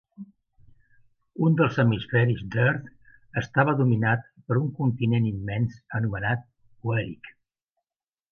[1.47, 2.87] Un dels hemisferis d'Oerth
[3.43, 6.47] estava dominat per un continent immens anomenat
[6.93, 7.33] Oerik.